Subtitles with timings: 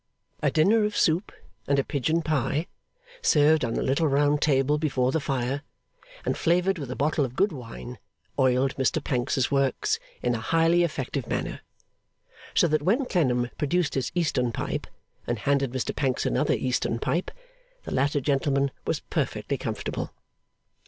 [0.41, 1.31] A dinner of soup
[1.67, 2.65] and a pigeon pie,
[3.21, 5.61] served on a little round table before the fire,
[6.25, 7.99] and flavoured with a bottle of good wine,
[8.39, 11.61] oiled Mr Pancks's works in a highly effective manner;
[12.55, 14.87] so that when Clennam produced his Eastern pipe,
[15.27, 17.29] and handed Mr Pancks another Eastern pipe,
[17.83, 20.11] the latter gentleman was perfectly comfortable.